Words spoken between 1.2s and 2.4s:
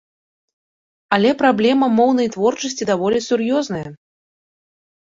праблема моўнай